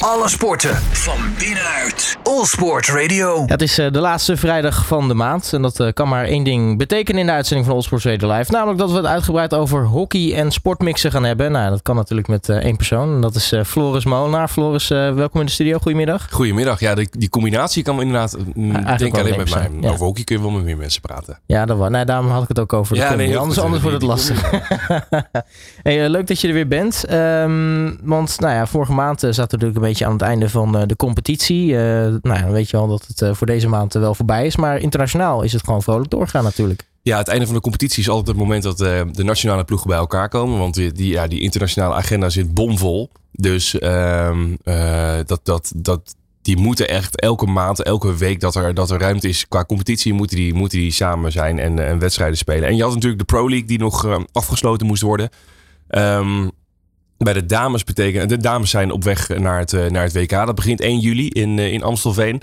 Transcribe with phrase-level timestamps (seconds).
[0.00, 2.16] Alle sporten van binnenuit.
[2.22, 3.36] All Sport Radio.
[3.38, 5.52] Ja, het is uh, de laatste vrijdag van de maand.
[5.52, 8.32] En dat uh, kan maar één ding betekenen in de uitzending van All Sport Radio
[8.32, 8.52] Live.
[8.52, 11.52] Namelijk dat we het uitgebreid over hockey en sportmixen gaan hebben.
[11.52, 13.14] Nou, dat kan natuurlijk met uh, één persoon.
[13.14, 14.48] En dat is Floris Molenaar.
[14.48, 15.78] Floris, welkom in de studio.
[15.78, 16.26] Goedemiddag.
[16.30, 16.80] Goedemiddag.
[16.80, 18.36] Ja, die, die combinatie kan inderdaad...
[18.54, 19.68] Ja, denk alleen met mij.
[19.80, 19.90] Ja.
[19.90, 21.38] Over hockey kun je wel met meer mensen praten.
[21.46, 21.90] Ja, dat was.
[21.90, 22.96] Nee, daarom had ik het ook over.
[22.96, 24.50] Ja, nee, anders, anders wordt het lastig.
[25.82, 27.12] hey, leuk dat je er weer bent.
[27.12, 30.84] Um, want nou ja, vorige maand zaten we natuurlijk een beetje aan het einde van
[30.86, 31.72] de competitie.
[31.74, 34.56] nou ja, weet je wel dat het voor deze maand wel voorbij is.
[34.56, 36.88] Maar internationaal is het gewoon vrolijk doorgaan natuurlijk.
[37.02, 39.98] Ja, het einde van de competitie is altijd het moment dat de nationale ploegen bij
[39.98, 40.58] elkaar komen.
[40.58, 43.10] Want die, ja, die internationale agenda zit bomvol.
[43.32, 48.90] Dus uh, dat, dat, dat, die moeten echt elke maand, elke week dat er, dat
[48.90, 52.68] er ruimte is qua competitie, moeten die, moeten die samen zijn en, en wedstrijden spelen.
[52.68, 55.30] En je had natuurlijk de Pro League die nog afgesloten moest worden.
[55.88, 56.50] Um,
[57.24, 60.30] bij de dames betekent, de dames zijn op weg naar het, naar het WK.
[60.30, 62.42] Dat begint 1 juli in, in Amstelveen.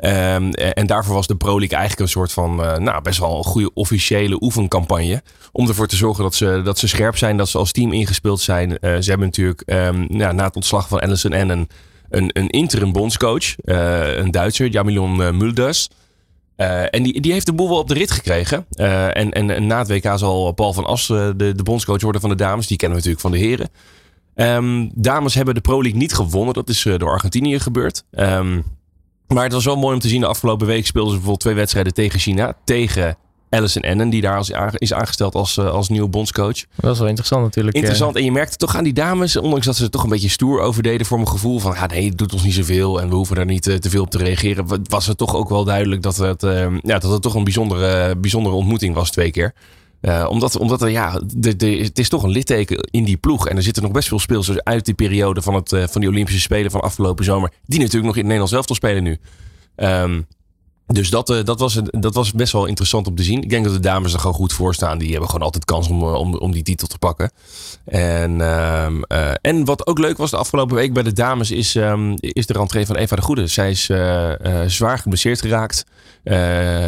[0.00, 3.44] Um, en daarvoor was de Pro League eigenlijk een soort van, nou, best wel een
[3.44, 5.22] goede officiële oefencampagne.
[5.52, 8.40] Om ervoor te zorgen dat ze, dat ze scherp zijn, dat ze als team ingespeeld
[8.40, 8.70] zijn.
[8.80, 11.68] Ze hebben natuurlijk um, na het ontslag van Allison en een,
[12.08, 15.88] een, interim bondscoach, een Duitser, Jamilon Mulders.
[16.56, 18.66] en die, die heeft de boel wel op de rit gekregen.
[18.76, 22.30] En, en, en, na het WK zal Paul van As de, de bondscoach worden van
[22.30, 22.66] de dames.
[22.66, 23.68] Die kennen we natuurlijk van de heren.
[24.36, 26.54] Um, dames hebben de Pro League niet gewonnen.
[26.54, 28.04] Dat is door Argentinië gebeurd.
[28.10, 28.64] Um,
[29.28, 30.20] maar het was wel mooi om te zien.
[30.20, 32.56] De afgelopen week speelden ze bijvoorbeeld twee wedstrijden tegen China.
[32.64, 33.16] Tegen
[33.50, 34.40] Alison Ennen, die daar
[34.78, 36.64] is aangesteld als, eh, als nieuwe bondscoach.
[36.74, 37.76] Dat is wel interessant natuurlijk.
[37.76, 38.16] Interessant.
[38.16, 40.60] En je merkte toch aan die dames, ondanks dat ze er toch een beetje stoer
[40.60, 43.14] over deden voor mijn gevoel van, ja, nee, het doet ons niet zoveel en we
[43.14, 44.66] hoeven daar niet eh, te veel op te reageren.
[44.88, 48.16] Was het toch ook wel duidelijk dat het, uh, ja, dat het toch een bijzondere,
[48.16, 49.54] bijzondere ontmoeting was twee keer.
[50.06, 53.48] Uh, omdat, omdat er, ja, de, het is toch een litteken in die ploeg.
[53.48, 56.10] En er zitten nog best veel speelsters uit die periode van, het, uh, van die
[56.10, 57.52] Olympische Spelen van afgelopen zomer.
[57.64, 59.18] Die natuurlijk nog in het Nederlands elftal spelen nu.
[59.76, 60.26] Um,
[60.86, 63.42] dus dat, uh, dat, was, dat was best wel interessant om te zien.
[63.42, 64.98] Ik denk dat de dames er gewoon goed voor staan.
[64.98, 67.30] Die hebben gewoon altijd kans om, om, om die titel te pakken.
[67.84, 69.04] En, um,
[69.40, 72.52] en wat ook leuk was de afgelopen week bij de dames is, um, is de
[72.52, 73.46] rentree van Eva de Goede.
[73.46, 73.84] Zij is
[74.66, 75.84] zwaar geblesseerd geraakt.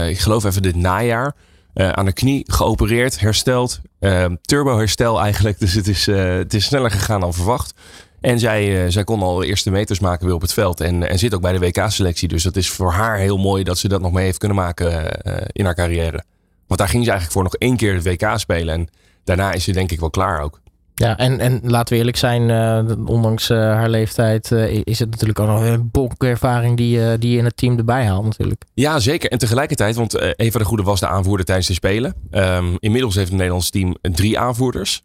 [0.08, 1.34] ik geloof even dit najaar.
[1.78, 3.80] Uh, aan de knie geopereerd, hersteld.
[4.00, 5.58] Uh, turbo herstel eigenlijk.
[5.64, 7.74] Dus het is, uh, het is sneller gegaan dan verwacht.
[8.20, 10.80] En zij, zij kon al eerste meters maken weer op het veld.
[10.80, 12.28] En, en zit ook bij de WK-selectie.
[12.28, 15.20] Dus dat is voor haar heel mooi dat ze dat nog mee heeft kunnen maken
[15.52, 16.24] in haar carrière.
[16.66, 18.74] Want daar ging ze eigenlijk voor nog één keer het WK spelen.
[18.74, 18.88] En
[19.24, 20.60] daarna is ze denk ik wel klaar ook.
[20.98, 25.10] Ja, en, en laten we eerlijk zijn, uh, ondanks uh, haar leeftijd uh, is het
[25.10, 28.64] natuurlijk ook nog een bonkervaring die, die je in het team erbij haalt natuurlijk.
[28.74, 29.30] Ja, zeker.
[29.30, 32.14] En tegelijkertijd, want Eva de Goede was de aanvoerder tijdens de Spelen.
[32.30, 35.02] Um, inmiddels heeft het Nederlands team drie aanvoerders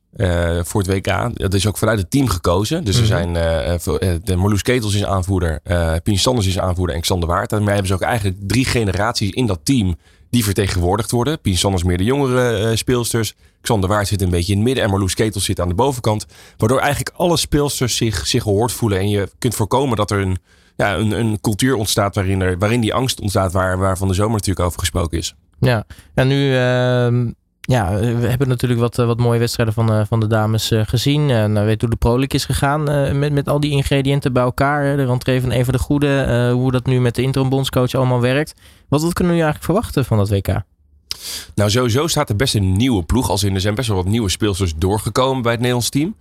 [0.61, 1.39] voor het WK.
[1.39, 2.83] Dat is ook vanuit het team gekozen.
[2.83, 3.35] Dus mm -hmm.
[3.35, 5.59] er zijn, de Marloes Ketels is aanvoerder,
[6.03, 7.49] Pien Sanders is aanvoerder en Xander Waard.
[7.49, 9.95] Daarmee hebben ze ook eigenlijk drie generaties in dat team
[10.33, 11.41] die vertegenwoordigd worden.
[11.41, 13.33] Pien Sanders meer de jongere uh, speelsters.
[13.61, 16.25] Xander Waard zit een beetje in het midden en Marloes Ketels zit aan de bovenkant.
[16.57, 18.99] Waardoor eigenlijk alle speelsters zich, zich gehoord voelen.
[18.99, 20.37] En je kunt voorkomen dat er een,
[20.75, 24.13] ja, een, een cultuur ontstaat waarin, er, waarin die angst ontstaat waar, waar van de
[24.13, 25.35] zomer natuurlijk over gesproken is.
[25.59, 27.31] Ja, en nu uh,
[27.65, 31.29] ja, we hebben natuurlijk wat, wat mooie wedstrijden van, uh, van de dames gezien.
[31.29, 32.83] Uh, nou, weet hoe de Pro League is gegaan
[33.19, 34.97] met, met al die ingrediënten bij elkaar.
[34.97, 36.51] De rentree van Eva de Goede.
[36.53, 38.53] hoe dat nu met de interim bondscoach allemaal werkt.
[38.87, 40.63] Wat, wat kunnen we nu eigenlijk verwachten van dat WK?
[41.55, 43.29] Nou, sowieso staat er best een nieuwe ploeg.
[43.29, 46.15] Als in er zijn best wel wat nieuwe speelsters doorgekomen bij het Nederlands team.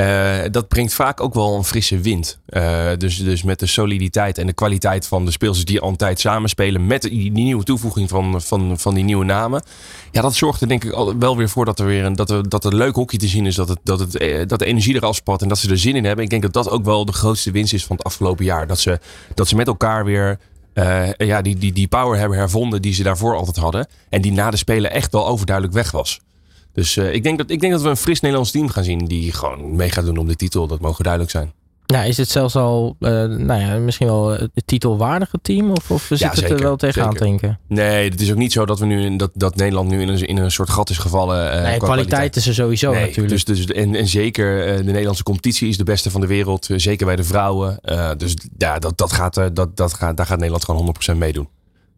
[0.00, 2.38] Uh, dat brengt vaak ook wel een frisse wind.
[2.48, 5.96] Uh, dus, dus met de soliditeit en de kwaliteit van de speelsters die al een
[5.96, 6.86] tijd samenspelen.
[6.86, 9.62] Met die, nieuwe toevoeging van, van, van die nieuwe namen.
[10.12, 12.48] Ja, dat zorgt er denk ik wel weer voor dat er weer een, dat er,
[12.48, 13.54] dat er leuk hockey te zien is.
[13.54, 15.96] Dat, het, dat, het, eh, dat de energie eraf spat en dat ze er zin
[15.96, 16.24] in hebben.
[16.24, 18.66] Ik denk dat dat ook wel de grootste winst is van het afgelopen jaar.
[18.66, 18.98] Dat ze,
[19.34, 20.38] dat ze met elkaar weer
[21.16, 23.88] ja, die, die, die power hebben hervonden die ze daarvoor altijd hadden.
[24.08, 26.20] En die na de Spelen echt wel overduidelijk weg was.
[26.76, 29.04] Dus uh, ik, denk dat, ik denk dat we een fris Nederlands team gaan zien
[29.04, 30.66] die gewoon mee gaat doen om de titel.
[30.66, 31.52] Dat mogen duidelijk zijn.
[31.86, 35.70] Ja, is het zelfs al, uh, nou ja, misschien wel het titelwaardige team?
[35.70, 37.58] Of, of zit ja, het er wel tegenaan te denken?
[37.68, 40.08] Nee, het is ook niet zo dat, we nu in, dat, dat Nederland nu in
[40.08, 41.36] een, in een soort gat is gevallen.
[41.36, 43.28] Uh, nee, kwaliteit, kwaliteit, is er sowieso nee, natuurlijk.
[43.28, 46.68] Dus, dus, en, en zeker uh, de Nederlandse competitie is de beste van de wereld.
[46.76, 47.78] zeker bij de vrouwen.
[48.16, 51.48] dus ja, dat, dat gaat, dat, dat gaat, daar gaat Nederland gewoon 100% meedoen.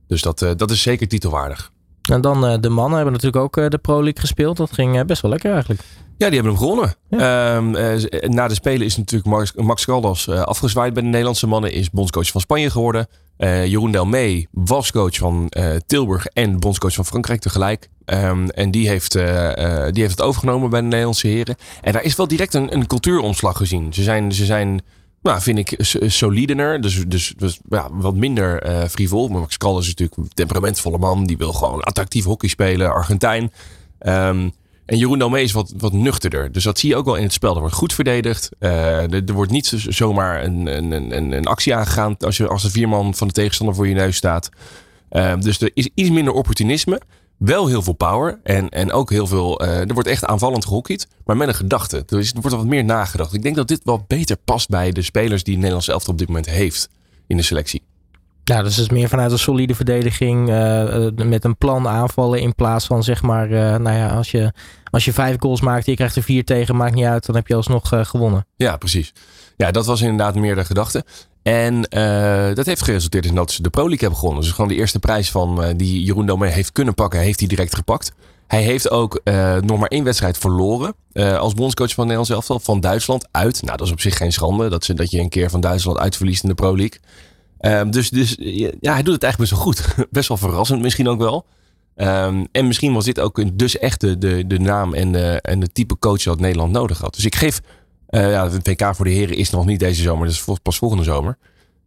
[0.06, 1.72] Dus dat, dat is zeker titelwaardig.
[2.10, 4.56] En dan de mannen hebben natuurlijk ook de Pro League gespeeld.
[4.56, 5.80] Dat ging best wel lekker eigenlijk.
[6.18, 6.94] Ja, die hebben hem gewonnen.
[7.10, 11.46] Ehm, eh, na de Spelen is natuurlijk Max, Max Caldas uh, afgezwaaid bij de Nederlandse
[11.46, 11.72] mannen.
[11.72, 13.06] Is bondscoach van Spanje geworden.
[13.38, 15.52] Uh, Jeroen Delmee was coach van
[15.86, 17.88] Tilburg en bondscoach van Frankrijk tegelijk.
[18.06, 21.56] Um, en die heeft, die heeft het overgenomen bij de Nederlandse heren.
[21.80, 23.92] En daar is wel direct een, een cultuuromslag gezien.
[23.92, 24.82] Ze zijn, ze zijn
[25.28, 25.74] nou, vind ik
[26.10, 26.80] solidener.
[26.80, 29.28] Dus, dus, dus ja, wat minder uh, frivol.
[29.28, 31.26] Maar Max Kral is natuurlijk een temperamentvolle man.
[31.26, 32.92] Die wil gewoon attractief hockey spelen.
[32.92, 33.52] Argentijn.
[34.00, 34.52] Um,
[34.86, 36.52] en Jeroen Domee is wat, wat nuchterder.
[36.52, 37.54] Dus dat zie je ook wel in het spel.
[37.54, 38.48] Er wordt goed verdedigd.
[38.60, 42.70] Uh, er, wordt niet zomaar een, een, een, een actie aangegaan als, je, als de
[42.70, 44.50] vierman van de tegenstander voor je neus staat.
[45.10, 47.00] Uh, dus er is iets minder opportunisme.
[47.38, 48.40] Wel heel veel power.
[48.42, 49.62] En, en ook heel veel.
[49.62, 51.08] Uh, er wordt echt aanvallend gehockeyd.
[51.24, 52.02] Maar met een gedachte.
[52.06, 53.34] Dus er wordt wat meer nagedacht.
[53.34, 56.28] Ik denk dat dit wel beter past bij de spelers die Nederlandse elftal op dit
[56.28, 56.88] moment heeft
[57.26, 57.82] in de selectie.
[58.48, 62.54] Ja, dus het is meer vanuit een solide verdediging uh, met een plan aanvallen in
[62.54, 64.52] plaats van zeg maar, uh, nou ja, als je,
[64.90, 67.46] als je vijf goals maakt je krijgt er vier tegen, maakt niet uit, dan heb
[67.46, 68.46] je alsnog gewonnen.
[68.56, 69.12] Ja, precies.
[69.56, 71.04] Ja, dat was inderdaad meer de gedachte.
[71.42, 71.80] En
[72.54, 74.42] dat heeft geresulteerd in dat ze de Pro League hebben gewonnen.
[74.42, 77.74] Dus gewoon de eerste prijs van die Jeroen Domé heeft kunnen pakken, heeft hij direct
[77.74, 78.12] gepakt.
[78.46, 79.20] Hij heeft ook
[79.60, 83.62] nog maar één wedstrijd verloren als bondscoach van Nederland elftal van Duitsland uit.
[83.62, 85.98] Nou, dat is op zich geen schande dat, ze, dat je een keer van Duitsland
[85.98, 87.00] uitverliest in de Pro League.
[87.60, 88.36] Um, dus, dus
[88.80, 89.94] ja, hij doet het eigenlijk best wel goed.
[90.10, 91.46] best wel verrassend misschien ook wel.
[91.96, 95.60] Um, en misschien was dit ook dus echt de, de, de naam en de, en
[95.60, 97.14] de type coach dat Nederland nodig had.
[97.14, 97.60] Dus ik geef,
[98.10, 100.78] uh, ja, het WK voor de heren is nog niet deze zomer, dat is pas
[100.78, 101.38] volgende zomer.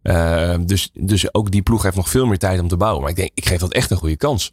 [0.02, 3.00] Uh, dus, dus ook die ploeg heeft nog veel meer tijd om te bouwen.
[3.00, 4.50] Maar ik denk, ik geef dat echt een goede kans.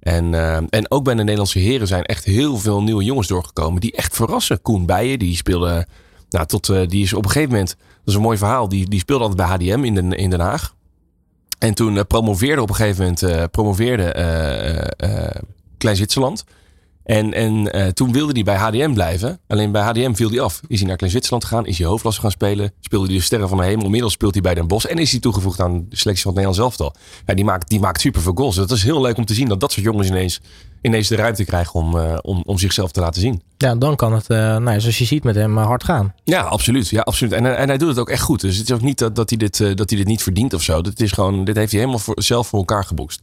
[0.00, 0.34] En,
[0.70, 4.16] en ook bij de Nederlandse heren zijn echt heel veel nieuwe jongens doorgekomen die echt
[4.16, 4.62] verrassen.
[4.62, 5.86] Koen Bijen, die speelde
[6.30, 8.88] nou, tot, uh, die is op een gegeven moment, dat is een mooi verhaal, die,
[8.88, 10.74] die speelde altijd bij HDM in, de, in Den Haag.
[11.58, 14.12] En toen uh, promoveerde op een gegeven moment, uh, promoveerde
[15.78, 16.44] Klein Zwitserland.
[17.04, 19.40] En, en toen wilde hij bij HDM blijven.
[19.46, 20.60] Alleen bij HDM viel hij af.
[20.66, 22.72] Is hij naar Klein Zwitserland gegaan, is hij hoofdklasse gaan spelen.
[22.80, 23.84] Speelde hij de Sterren van de Hemel.
[23.84, 24.86] Inmiddels speelt hij bij Den Bosch.
[24.86, 26.94] En is hij toegevoegd aan de selectie van het Nederlands elftal.
[27.26, 28.56] Ja, die, maakt, die maakt super veel goals.
[28.56, 30.40] Dat is heel leuk om te zien dat dat soort jongens ineens
[30.82, 33.42] ineens de ruimte krijgen om, uh, om, om zichzelf te laten zien.
[33.56, 36.14] Ja, dan kan het, uh, nou, zoals je ziet, met hem hard gaan.
[36.24, 36.88] Ja, absoluut.
[36.88, 37.32] Ja, absoluut.
[37.32, 38.40] En, en hij doet het ook echt goed.
[38.40, 40.62] Dus het is ook niet dat, dat, hij, dit, dat hij dit niet verdient of
[40.62, 40.82] zo.
[40.82, 43.22] Dit, is gewoon, dit heeft hij helemaal voor, zelf voor elkaar geboekst.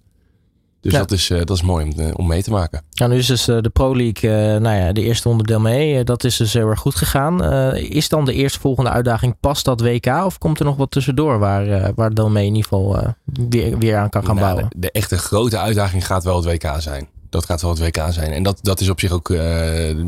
[0.81, 0.99] Dus ja.
[0.99, 2.81] dat, is, dat is mooi om, om mee te maken.
[2.89, 6.03] Ja, nu is dus de Pro League, nou ja, de eerste onderdeel mee.
[6.03, 7.43] dat is dus heel erg goed gegaan.
[7.73, 10.05] is dan de eerstvolgende uitdaging pas dat WK?
[10.25, 13.15] Of komt er nog wat tussendoor waar, waar Delmee in ieder geval
[13.49, 14.69] weer, weer aan kan gaan nou, bouwen?
[14.69, 18.05] De, de echte grote uitdaging gaat wel het WK zijn dat gaat wel het WK
[18.09, 18.31] zijn.
[18.31, 19.35] En dat, dat is op zich ook,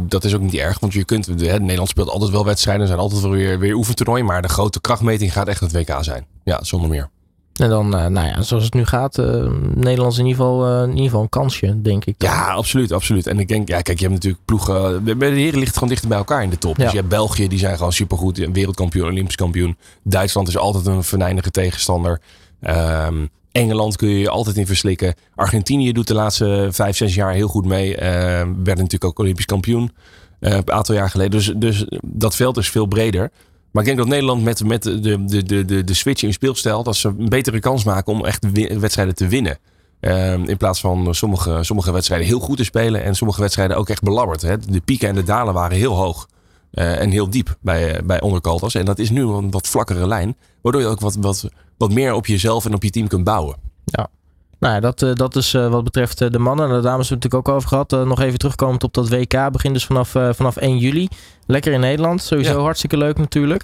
[0.09, 0.79] dat is ook niet erg.
[0.79, 2.81] Want je kunt, hè, Nederland speelt altijd wel wedstrijden.
[2.81, 4.25] Er zijn altijd wel weer, weer oefentoernooien.
[4.25, 6.25] Maar de grote krachtmeting gaat echt het WK zijn.
[6.43, 7.09] Ja, zonder meer.
[7.59, 10.89] En dan, uh, nou ja, zoals het nu gaat, uh, Nederlands in ieder, geval, in
[10.89, 12.15] ieder geval een kansje, denk ik.
[12.17, 12.29] Dan.
[12.29, 13.27] Ja, absoluut, absoluut.
[13.27, 15.03] En ik denk, ja, kijk, je hebt natuurlijk ploegen.
[15.03, 16.77] Bij de heren ligt het gewoon dichter bij elkaar in de top.
[16.77, 16.83] Ja.
[16.83, 18.47] Dus je hebt België, die zijn gewoon supergoed.
[18.51, 19.77] Wereldkampioen, Olympisch kampioen.
[20.03, 22.21] Duitsland is altijd een venijnige tegenstander.
[22.61, 25.13] Um, Engeland kun je je altijd in verslikken.
[25.35, 27.91] Argentinië doet de laatste vijf, zes jaar heel goed mee.
[27.91, 29.91] Uh, werden natuurlijk ook Olympisch kampioen.
[30.39, 31.31] Uh, een aantal jaar geleden.
[31.31, 33.31] Dus, dus dat veld is veel breder.
[33.71, 36.83] Maar ik denk dat Nederland met, met de, de, de, de, de switch in speelstijl...
[36.83, 38.45] dat ze een betere kans maken om echt
[38.79, 39.57] wedstrijden te winnen.
[40.01, 43.03] Uh, in plaats van sommige, sommige wedstrijden heel goed te spelen...
[43.03, 44.41] en sommige wedstrijden ook echt belabberd.
[44.41, 44.57] Hè?
[44.57, 46.27] De pieken en de dalen waren heel hoog.
[46.73, 48.75] Uh, en heel diep bij, bij onderkalters.
[48.75, 50.37] En dat is nu een wat vlakkere lijn.
[50.61, 51.49] Waardoor je ook wat, wat
[51.79, 53.55] wat meer op jezelf en op je team kunt bouwen.
[53.85, 54.09] Ja.
[54.59, 56.69] Nou ja, dat, eh, dat is uh, wat betreft uh, de mannen.
[56.69, 58.07] En de dames hebben we het natuurlijk ook over gehad.
[58.07, 59.51] nog even terugkomend op dat WK.
[59.51, 61.07] Begint dus vanaf, vanaf 1 juli.
[61.45, 62.21] Lekker in Nederland.
[62.21, 62.63] Sowieso ja.
[62.63, 63.63] hartstikke leuk natuurlijk.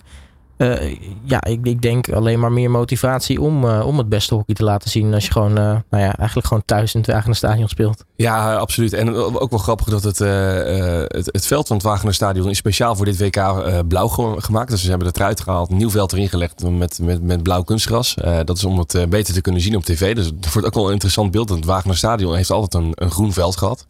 [0.58, 4.56] Uh, ja, ik, ik, denk alleen maar meer motivatie om, uh, om het beste hockey
[4.56, 5.14] te laten zien.
[5.14, 5.56] Als je gewoon, uh,
[5.90, 8.04] nou ja, eigenlijk gewoon thuis in het Wagener Stadion speelt.
[8.16, 8.94] Ja, absoluut.
[8.94, 12.96] En ook wel grappig dat het, het, het, veld van het Wagener Stadion is speciaal
[12.96, 14.08] voor dit WK blauw
[14.38, 14.70] gemaakt.
[14.70, 17.64] Dus ze hebben het eruit gehaald, een nieuw veld erin gelegd met, met, met blauw
[17.64, 18.16] kunstgras.
[18.44, 20.16] dat is om het beter te kunnen zien op tv.
[20.16, 21.50] Dus het wordt ook wel een interessant beeld.
[21.50, 23.86] Het Wagener Stadion heeft altijd een, een groen veld gehad.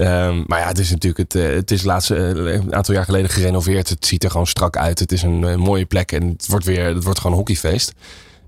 [0.00, 3.88] Um, maar ja, het is natuurlijk, het, het is laatste, een aantal jaar geleden gerenoveerd.
[3.88, 4.98] Het ziet er gewoon strak uit.
[4.98, 7.94] Het is een, een mooie plek en het wordt weer, het wordt gewoon een hockeyfeest.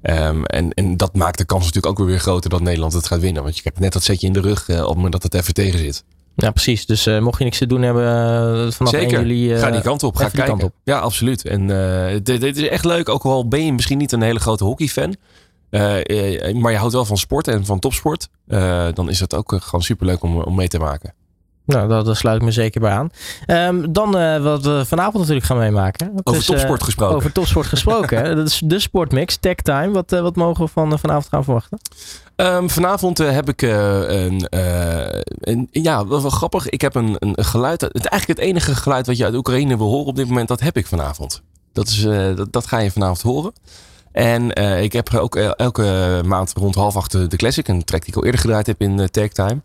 [0.02, 3.20] Um, en, en dat maakt de kans natuurlijk ook weer groter dat Nederland het gaat
[3.20, 3.42] winnen.
[3.42, 5.34] Want je krijgt net dat setje in de rug uh, op het moment dat het
[5.34, 6.04] even tegen zit.
[6.34, 6.86] Ja, precies.
[6.86, 9.18] Dus uh, mocht je niks te doen hebben uh, vanaf Zeker.
[9.18, 9.58] 1 juli...
[9.58, 10.16] ga die kant op.
[10.16, 10.62] Ga kijken.
[10.62, 10.72] Op.
[10.84, 11.44] Ja, absoluut.
[11.44, 11.66] En
[12.22, 13.08] dit, dit, is echt leuk.
[13.08, 15.16] Ook al ben je misschien niet een hele grote hockeyfan.
[16.60, 18.28] maar je houdt wel van sport en van topsport.
[18.94, 21.14] dan is het ook gewoon superleuk om, om mee te maken.
[21.64, 23.10] Nou, dat, dat, sluit ik me zeker bij aan.
[23.46, 26.10] Um, dan uh, wat we vanavond natuurlijk gaan meemaken.
[26.14, 27.16] Dat over is, topsport gesproken.
[27.16, 28.24] Over topsport gesproken.
[28.36, 29.90] dat is de sportmix, tech time.
[29.90, 31.78] Wat, uh, wat mogen we van vanavond gaan verwachten?
[32.36, 34.46] Um, vanavond heb ik een,
[35.40, 36.68] een, Ja, wel, wel grappig.
[36.68, 37.80] Ik heb een, een geluid.
[37.80, 40.60] Het, eigenlijk het enige geluid wat je uit Oekraïne wil horen op dit moment, dat
[40.60, 41.42] heb ik vanavond.
[41.72, 42.02] Dat, is,
[42.36, 43.52] dat, dat ga je vanavond horen.
[44.12, 44.52] En
[44.82, 47.68] ik heb ook elke maand rond half acht de Classic.
[47.68, 49.60] Een track die ik al eerder gedraaid heb in Tech Time.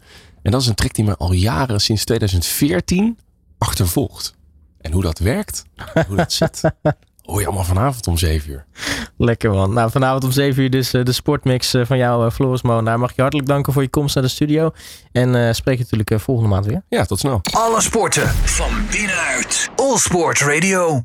[0.45, 3.17] En dat is een trick die me al jaren, sinds 2014,
[3.57, 4.35] achtervolgt.
[4.81, 5.65] En hoe dat werkt,
[6.07, 6.61] hoe dat zit,
[7.21, 8.65] Hoor je allemaal vanavond om 7 uur.
[9.17, 9.73] Lekker man.
[9.73, 12.99] Nou, vanavond om 7 uur dus de sportmix van jou, Floris Moon.
[12.99, 14.71] mag je hartelijk danken voor je komst naar de studio.
[15.11, 16.83] En spreek je natuurlijk volgende maand weer.
[16.89, 17.41] Ja, tot snel.
[17.51, 19.69] Alle sporten van binnenuit.
[19.75, 21.03] All Sport Radio.